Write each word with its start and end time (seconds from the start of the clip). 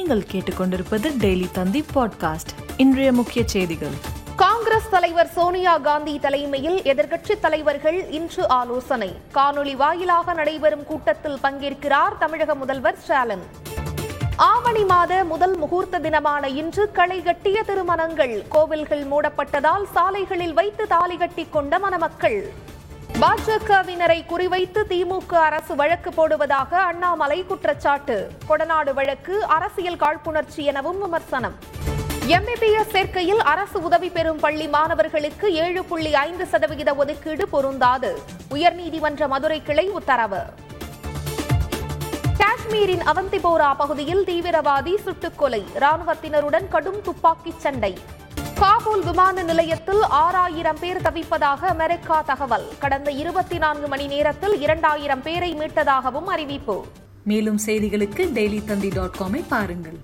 நீங்கள் 0.00 0.26
கேட்டுக்கொண்டிருப்பது 0.32 1.08
டெய்லி 1.20 1.50
தந்தி 1.52 1.84
பாட்காஸ்ட். 1.94 2.52
இன்றைய 2.76 3.12
முக்கிய 3.12 3.46
செய்திகள். 3.46 3.92
காங்கிரஸ் 4.36 4.88
தலைவர் 4.90 5.28
சோனியா 5.28 5.78
காந்தி 5.78 6.18
தலைமையில் 6.18 6.82
எதிர்க்கட்சி 6.82 7.40
தலைவர்கள் 7.40 8.10
இன்று 8.10 8.48
ஆலோசனை. 8.48 9.16
காணொலி 9.34 9.76
வாயிலாக 9.76 10.32
நடைபெறும் 10.32 10.86
கூட்டத்தில் 10.86 11.38
பங்கேற்கிறார் 11.42 12.18
தமிழக 12.18 12.54
முதல்வர் 12.54 12.98
ஸ்டாலின். 12.98 13.42
ஆவணி 14.36 14.84
மாத 14.84 15.24
முதல் 15.24 15.56
முகூர்த்த 15.56 15.98
தினமான 15.98 16.48
இன்று 16.48 16.92
களை 16.92 17.22
கட்டிய 17.22 17.62
திருமணங்கள். 17.62 18.44
கோவில்கள் 18.48 19.04
மூடப்பட்டதால் 19.04 19.84
சாலைகளில் 19.92 20.54
வைத்து 20.54 20.86
தாலி 20.86 21.16
கட்டி 21.16 21.46
கொண்ட 21.50 21.78
மணமக்கள். 21.78 22.52
பாஜகவினரை 23.20 24.24
குறிவைத்து 24.28 24.80
திமுக 24.88 25.32
அரசு 25.34 25.74
வழக்கு 25.74 26.10
போடுவதாக 26.10 26.72
அண்ணாமலை 26.72 27.44
குற்றச்சாட்டு. 27.46 28.30
கொடநாடு 28.48 28.92
வழக்கு 28.94 29.46
அரசியல் 29.46 29.96
காழ்ப்புணர்ச்சி 29.96 30.64
எனவும் 30.64 30.98
விமர்சனம். 30.98 31.54
எம்பிபிஎஸ் 32.26 32.92
சேர்க்கையில் 32.92 33.38
அரசு 33.38 33.82
உதவி 33.82 34.10
பெறும் 34.10 34.38
பள்ளி 34.38 34.68
மாணவர்களுக்கு 34.68 35.54
ஏழு 35.54 35.84
புள்ளி 35.84 36.14
ஐந்து 36.14 36.46
சதவிகித 36.46 36.94
ஒதுக்கீடு 36.94 37.48
பொருந்தாது. 37.48 38.22
உயர்நீதிமன்ற 38.50 39.28
மதுரை 39.28 39.62
கிளை 39.62 39.88
உத்தரவு. 39.88 40.40
காஷ்மீரின் 42.38 43.02
அவந்திபோரா 43.02 43.74
பகுதியில் 43.74 44.24
தீவிரவாதி 44.24 44.94
சுட்டுக்கொலை 44.96 45.64
ராணுவத்தினருடன் 45.74 46.68
கடும் 46.68 47.02
துப்பாக்கிச் 47.02 47.60
சண்டை. 47.60 47.98
காபூல் 48.60 49.04
விமான 49.04 49.42
நிலையத்தில் 49.42 50.02
ஆறாயிரம் 50.02 50.76
பேர் 50.80 51.02
தவிப்பதாக 51.02 51.60
அமெரிக்கா 51.64 52.22
தகவல். 52.22 52.66
கடந்த 52.78 53.10
இருபத்தி 53.10 53.58
நான்கு 53.58 53.88
மணி 53.88 54.06
நேரத்தில் 54.06 54.60
இரண்டாயிரம் 54.60 55.22
பேரை 55.22 55.54
மீட்டதாகவும் 55.54 56.24
அறிவிப்பு. 56.24 56.84
மேலும் 57.24 57.58
செய்திகளுக்கு 57.66 58.22
டெய்லி 58.38 58.64
தந்தி 58.64 58.88
டாட் 58.88 59.16
காமை 59.20 59.44
பாருங்கள். 59.48 59.98